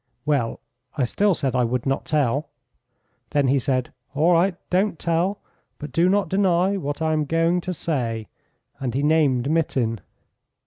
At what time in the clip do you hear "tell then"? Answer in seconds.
2.05-3.49